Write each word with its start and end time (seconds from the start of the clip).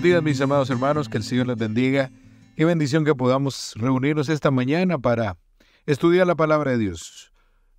buenos 0.00 0.22
mis 0.22 0.40
amados 0.40 0.70
hermanos, 0.70 1.08
que 1.08 1.16
el 1.16 1.24
Señor 1.24 1.48
les 1.48 1.56
bendiga. 1.56 2.12
Qué 2.56 2.64
bendición 2.64 3.04
que 3.04 3.14
podamos 3.14 3.74
reunirnos 3.76 4.28
esta 4.28 4.50
mañana 4.50 4.98
para 4.98 5.36
estudiar 5.86 6.26
la 6.26 6.36
palabra 6.36 6.72
de 6.72 6.78
Dios. 6.78 7.32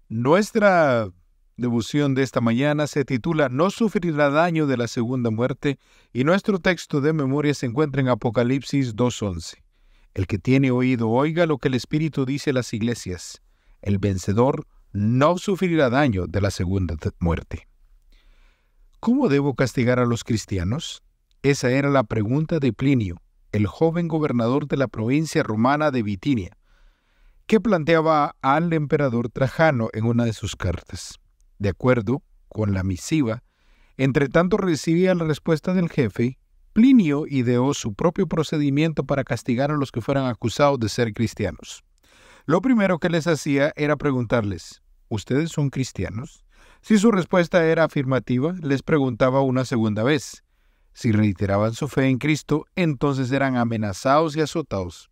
Nuestra 0.09 1.07
devoción 1.55 2.15
de 2.15 2.23
esta 2.23 2.41
mañana 2.41 2.87
se 2.87 3.05
titula 3.05 3.47
No 3.47 3.69
sufrirá 3.69 4.29
daño 4.29 4.67
de 4.67 4.75
la 4.75 4.87
segunda 4.87 5.29
muerte 5.29 5.79
y 6.11 6.25
nuestro 6.25 6.59
texto 6.59 6.99
de 6.99 7.13
memoria 7.13 7.53
se 7.53 7.67
encuentra 7.67 8.01
en 8.01 8.09
Apocalipsis 8.09 8.95
2.11. 8.95 9.55
El 10.13 10.27
que 10.27 10.39
tiene 10.39 10.71
oído 10.71 11.09
oiga 11.09 11.45
lo 11.45 11.57
que 11.57 11.69
el 11.69 11.75
Espíritu 11.75 12.25
dice 12.25 12.49
a 12.49 12.53
las 12.53 12.73
iglesias. 12.73 13.41
El 13.81 13.97
vencedor 13.97 14.67
no 14.91 15.37
sufrirá 15.37 15.89
daño 15.89 16.27
de 16.27 16.41
la 16.41 16.51
segunda 16.51 16.95
muerte. 17.19 17.67
¿Cómo 18.99 19.29
debo 19.29 19.55
castigar 19.55 19.99
a 19.99 20.05
los 20.05 20.25
cristianos? 20.25 21.01
Esa 21.41 21.71
era 21.71 21.89
la 21.89 22.03
pregunta 22.03 22.59
de 22.59 22.73
Plinio, 22.73 23.21
el 23.53 23.65
joven 23.65 24.09
gobernador 24.09 24.67
de 24.67 24.75
la 24.75 24.89
provincia 24.89 25.41
romana 25.41 25.89
de 25.89 26.03
Bitinia, 26.03 26.57
que 27.45 27.61
planteaba 27.61 28.35
al 28.41 28.73
emperador 28.73 29.29
Trajano 29.29 29.87
en 29.93 30.03
una 30.03 30.25
de 30.25 30.33
sus 30.33 30.57
cartas. 30.57 31.17
De 31.57 31.69
acuerdo 31.69 32.23
con 32.49 32.73
la 32.73 32.83
misiva, 32.83 33.41
entre 33.95 34.27
tanto 34.27 34.57
recibía 34.57 35.15
la 35.15 35.23
respuesta 35.23 35.73
del 35.73 35.89
jefe, 35.89 36.37
Plinio 36.73 37.25
ideó 37.25 37.73
su 37.73 37.93
propio 37.93 38.27
procedimiento 38.27 39.05
para 39.05 39.23
castigar 39.23 39.71
a 39.71 39.77
los 39.77 39.93
que 39.93 40.01
fueran 40.01 40.25
acusados 40.25 40.77
de 40.77 40.89
ser 40.89 41.13
cristianos. 41.13 41.85
Lo 42.45 42.61
primero 42.61 42.99
que 42.99 43.09
les 43.09 43.27
hacía 43.27 43.71
era 43.77 43.95
preguntarles, 43.95 44.81
¿ustedes 45.07 45.51
son 45.51 45.69
cristianos? 45.69 46.43
Si 46.81 46.97
su 46.97 47.11
respuesta 47.11 47.65
era 47.65 47.85
afirmativa, 47.85 48.55
les 48.61 48.83
preguntaba 48.83 49.41
una 49.41 49.63
segunda 49.63 50.03
vez, 50.03 50.43
si 50.93 51.11
reiteraban 51.11 51.73
su 51.73 51.87
fe 51.87 52.07
en 52.07 52.17
Cristo, 52.17 52.65
entonces 52.75 53.31
eran 53.31 53.57
amenazados 53.57 54.35
y 54.35 54.41
azotados. 54.41 55.09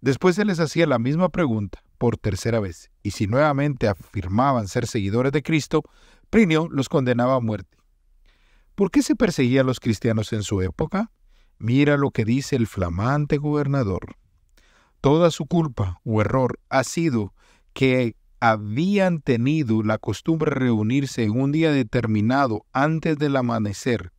Después 0.00 0.36
se 0.36 0.44
les 0.44 0.60
hacía 0.60 0.86
la 0.86 0.98
misma 0.98 1.30
pregunta 1.30 1.82
por 1.98 2.16
tercera 2.16 2.60
vez, 2.60 2.90
y 3.02 3.12
si 3.12 3.26
nuevamente 3.26 3.88
afirmaban 3.88 4.68
ser 4.68 4.86
seguidores 4.86 5.32
de 5.32 5.42
Cristo, 5.42 5.82
Plinio 6.30 6.68
los 6.70 6.88
condenaba 6.88 7.36
a 7.36 7.40
muerte. 7.40 7.76
¿Por 8.74 8.90
qué 8.90 9.02
se 9.02 9.16
perseguía 9.16 9.62
a 9.62 9.64
los 9.64 9.80
cristianos 9.80 10.32
en 10.32 10.42
su 10.42 10.60
época? 10.60 11.10
Mira 11.58 11.96
lo 11.96 12.10
que 12.10 12.24
dice 12.24 12.56
el 12.56 12.66
flamante 12.66 13.38
gobernador. 13.38 14.16
Toda 15.00 15.30
su 15.30 15.46
culpa 15.46 16.00
o 16.04 16.20
error 16.20 16.58
ha 16.68 16.84
sido 16.84 17.32
que 17.72 18.16
habían 18.40 19.22
tenido 19.22 19.82
la 19.82 19.98
costumbre 19.98 20.50
de 20.50 20.56
reunirse 20.56 21.24
en 21.24 21.40
un 21.40 21.52
día 21.52 21.72
determinado 21.72 22.66
antes 22.72 23.16
del 23.16 23.36
amanecer 23.36 24.12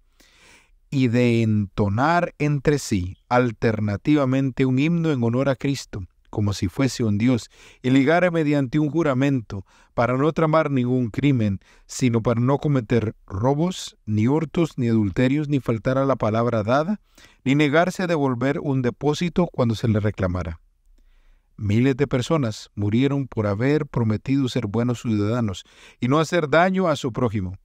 y 0.89 1.07
de 1.07 1.41
entonar 1.41 2.33
entre 2.39 2.79
sí 2.79 3.17
alternativamente 3.29 4.65
un 4.65 4.79
himno 4.79 5.11
en 5.11 5.23
honor 5.23 5.49
a 5.49 5.55
Cristo, 5.55 6.05
como 6.29 6.53
si 6.53 6.67
fuese 6.67 7.03
un 7.03 7.17
Dios, 7.17 7.49
y 7.81 7.89
ligar 7.89 8.31
mediante 8.31 8.79
un 8.79 8.89
juramento 8.89 9.65
para 9.93 10.17
no 10.17 10.31
tramar 10.33 10.71
ningún 10.71 11.09
crimen, 11.09 11.59
sino 11.85 12.21
para 12.21 12.39
no 12.39 12.57
cometer 12.57 13.15
robos, 13.25 13.97
ni 14.05 14.27
hurtos, 14.27 14.77
ni 14.77 14.87
adulterios, 14.87 15.49
ni 15.49 15.59
faltar 15.59 15.97
a 15.97 16.05
la 16.05 16.15
palabra 16.15 16.63
dada, 16.63 17.01
ni 17.43 17.55
negarse 17.55 18.03
a 18.03 18.07
devolver 18.07 18.59
un 18.59 18.81
depósito 18.81 19.47
cuando 19.47 19.75
se 19.75 19.87
le 19.87 19.99
reclamara. 19.99 20.59
Miles 21.59 21.97
de 21.97 22.05
personas 22.05 22.69
murieron 22.75 23.27
por 23.27 23.47
haber 23.47 23.87
prometido 23.87 24.47
ser 24.47 24.67
buenos 24.67 25.01
ciudadanos 25.01 25.63
y 25.99 26.07
no 26.07 26.19
hacer 26.19 26.49
daño 26.49 26.87
a 26.87 26.95
su 26.95 27.11
prójimo. 27.11 27.57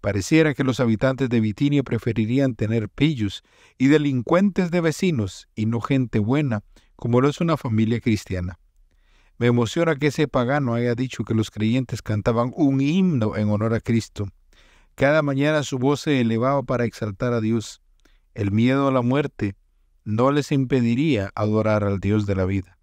Pareciera 0.00 0.54
que 0.54 0.64
los 0.64 0.80
habitantes 0.80 1.28
de 1.28 1.40
Bitinia 1.40 1.82
preferirían 1.82 2.54
tener 2.54 2.88
pillos 2.88 3.42
y 3.78 3.88
delincuentes 3.88 4.70
de 4.70 4.80
vecinos 4.80 5.48
y 5.54 5.66
no 5.66 5.80
gente 5.80 6.18
buena, 6.18 6.62
como 6.94 7.20
lo 7.20 7.28
es 7.28 7.40
una 7.40 7.56
familia 7.56 8.00
cristiana. 8.00 8.58
Me 9.38 9.48
emociona 9.48 9.96
que 9.96 10.08
ese 10.08 10.28
pagano 10.28 10.74
haya 10.74 10.94
dicho 10.94 11.24
que 11.24 11.34
los 11.34 11.50
creyentes 11.50 12.02
cantaban 12.02 12.52
un 12.56 12.80
himno 12.80 13.36
en 13.36 13.50
honor 13.50 13.74
a 13.74 13.80
Cristo. 13.80 14.28
Cada 14.94 15.22
mañana 15.22 15.62
su 15.62 15.78
voz 15.78 16.00
se 16.00 16.20
elevaba 16.20 16.62
para 16.62 16.84
exaltar 16.84 17.32
a 17.34 17.40
Dios. 17.40 17.82
El 18.34 18.50
miedo 18.50 18.88
a 18.88 18.92
la 18.92 19.02
muerte 19.02 19.54
no 20.04 20.30
les 20.30 20.52
impediría 20.52 21.32
adorar 21.34 21.84
al 21.84 22.00
Dios 22.00 22.24
de 22.26 22.36
la 22.36 22.46
vida. 22.46 22.78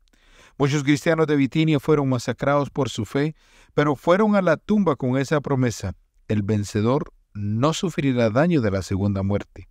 Muchos 0.59 0.83
cristianos 0.83 1.25
de 1.25 1.35
Bitinia 1.35 1.79
fueron 1.79 2.09
masacrados 2.09 2.69
por 2.69 2.89
su 2.89 3.05
fe, 3.05 3.35
pero 3.73 3.95
fueron 3.95 4.35
a 4.35 4.41
la 4.43 4.57
tumba 4.57 4.95
con 4.95 5.17
esa 5.17 5.41
promesa 5.41 5.95
el 6.27 6.43
vencedor 6.43 7.13
no 7.33 7.73
sufrirá 7.73 8.29
daño 8.29 8.61
de 8.61 8.71
la 8.71 8.81
segunda 8.81 9.23
muerte. 9.23 9.67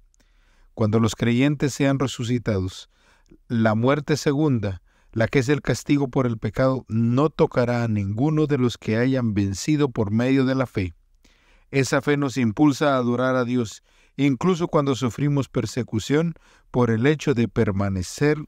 Cuando 0.74 1.00
los 1.00 1.14
creyentes 1.14 1.74
sean 1.74 1.98
resucitados, 1.98 2.88
la 3.48 3.74
muerte 3.74 4.16
segunda, 4.16 4.82
la 5.12 5.28
que 5.28 5.41
es 5.41 5.48
el 5.48 5.60
castigo 5.60 6.08
por 6.08 6.26
el 6.26 6.38
pecado, 6.38 6.84
no 6.88 7.30
tocará 7.30 7.84
a 7.84 7.88
ninguno 7.88 8.46
de 8.46 8.58
los 8.58 8.78
que 8.78 8.96
hayan 8.96 9.34
vencido 9.34 9.91
por 9.91 10.10
medio 10.10 10.44
de 10.44 10.54
la 10.54 10.66
fe. 10.66 10.94
Esa 11.70 12.00
fe 12.02 12.16
nos 12.16 12.36
impulsa 12.36 12.94
a 12.94 12.98
adorar 12.98 13.36
a 13.36 13.44
Dios, 13.44 13.82
incluso 14.16 14.68
cuando 14.68 14.94
sufrimos 14.94 15.48
persecución 15.48 16.34
por 16.70 16.91
el 16.91 17.06
hecho 17.06 17.34
de 17.34 17.48
permanecer 17.48 18.38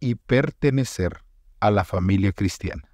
y 0.00 0.14
pertenecer 0.16 1.24
a 1.60 1.70
la 1.70 1.84
familia 1.84 2.32
cristiana. 2.32 2.93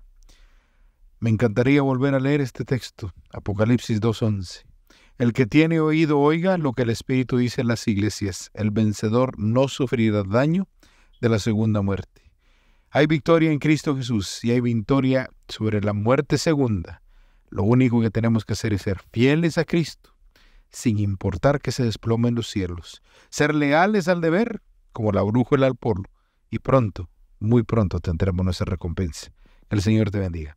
Me 1.22 1.28
encantaría 1.28 1.82
volver 1.82 2.14
a 2.14 2.18
leer 2.18 2.40
este 2.40 2.64
texto, 2.64 3.12
Apocalipsis 3.30 4.00
2.11. 4.00 4.62
El 5.18 5.34
que 5.34 5.44
tiene 5.44 5.78
oído 5.78 6.18
oiga 6.18 6.56
lo 6.56 6.72
que 6.72 6.80
el 6.80 6.88
Espíritu 6.88 7.36
dice 7.36 7.60
en 7.60 7.66
las 7.66 7.86
iglesias. 7.88 8.50
El 8.54 8.70
vencedor 8.70 9.38
no 9.38 9.68
sufrirá 9.68 10.22
daño 10.22 10.66
de 11.20 11.28
la 11.28 11.38
segunda 11.38 11.82
muerte. 11.82 12.32
Hay 12.88 13.06
victoria 13.06 13.52
en 13.52 13.58
Cristo 13.58 13.94
Jesús 13.94 14.42
y 14.42 14.52
hay 14.52 14.62
victoria 14.62 15.28
sobre 15.46 15.82
la 15.82 15.92
muerte 15.92 16.38
segunda. 16.38 17.02
Lo 17.50 17.64
único 17.64 18.00
que 18.00 18.10
tenemos 18.10 18.46
que 18.46 18.54
hacer 18.54 18.72
es 18.72 18.80
ser 18.80 19.02
fieles 19.12 19.58
a 19.58 19.66
Cristo, 19.66 20.16
sin 20.70 20.98
importar 20.98 21.60
que 21.60 21.70
se 21.70 21.84
desplomen 21.84 22.34
los 22.34 22.48
cielos. 22.48 23.02
Ser 23.28 23.54
leales 23.54 24.08
al 24.08 24.22
deber, 24.22 24.62
como 24.92 25.12
la 25.12 25.20
brújula 25.20 25.66
al 25.66 25.76
polo. 25.76 26.04
Y 26.48 26.60
pronto, 26.60 27.10
muy 27.40 27.62
pronto 27.62 28.00
tendremos 28.00 28.42
nuestra 28.42 28.64
recompensa. 28.64 29.30
El 29.68 29.82
Señor 29.82 30.10
te 30.10 30.18
bendiga. 30.18 30.56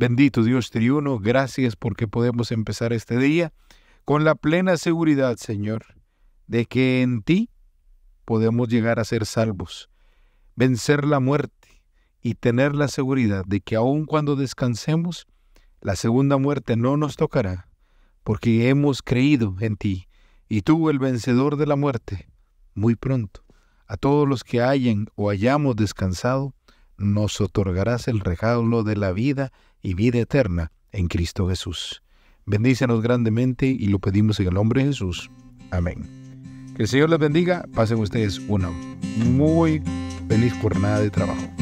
Bendito 0.00 0.42
Dios 0.42 0.70
triuno, 0.70 1.18
gracias 1.18 1.76
porque 1.76 2.08
podemos 2.08 2.52
empezar 2.52 2.94
este 2.94 3.18
día 3.18 3.52
con 4.06 4.24
la 4.24 4.34
plena 4.34 4.78
seguridad, 4.78 5.36
Señor, 5.36 5.84
de 6.46 6.64
que 6.64 7.02
en 7.02 7.20
ti 7.20 7.50
podemos 8.24 8.68
llegar 8.68 8.98
a 8.98 9.04
ser 9.04 9.26
salvos, 9.26 9.90
vencer 10.56 11.04
la 11.04 11.20
muerte 11.20 11.82
y 12.22 12.36
tener 12.36 12.74
la 12.74 12.88
seguridad 12.88 13.44
de 13.44 13.60
que 13.60 13.76
aun 13.76 14.06
cuando 14.06 14.36
descansemos, 14.36 15.26
la 15.82 15.96
segunda 15.96 16.38
muerte 16.38 16.76
no 16.76 16.96
nos 16.96 17.16
tocará, 17.16 17.68
porque 18.24 18.70
hemos 18.70 19.02
creído 19.02 19.54
en 19.60 19.76
ti, 19.76 20.08
y 20.48 20.62
tú, 20.62 20.88
el 20.88 20.98
vencedor 20.98 21.56
de 21.56 21.66
la 21.66 21.76
muerte, 21.76 22.30
muy 22.72 22.94
pronto, 22.94 23.44
a 23.86 23.98
todos 23.98 24.26
los 24.26 24.44
que 24.44 24.62
hayan 24.62 25.08
o 25.14 25.28
hayamos 25.28 25.76
descansado, 25.76 26.54
nos 27.00 27.40
otorgarás 27.40 28.06
el 28.08 28.20
regalo 28.20 28.84
de 28.84 28.96
la 28.96 29.12
vida 29.12 29.52
y 29.82 29.94
vida 29.94 30.18
eterna 30.18 30.70
en 30.92 31.08
Cristo 31.08 31.48
Jesús. 31.48 32.02
Bendícenos 32.46 33.02
grandemente 33.02 33.66
y 33.66 33.86
lo 33.86 33.98
pedimos 33.98 34.38
en 34.40 34.48
el 34.48 34.54
nombre 34.54 34.82
de 34.82 34.88
Jesús. 34.88 35.30
Amén. 35.70 36.08
Que 36.76 36.82
el 36.82 36.88
Señor 36.88 37.10
les 37.10 37.18
bendiga. 37.18 37.64
Pasen 37.74 37.98
ustedes 37.98 38.38
una 38.48 38.70
muy 39.16 39.82
feliz 40.28 40.52
jornada 40.60 41.00
de 41.00 41.10
trabajo. 41.10 41.59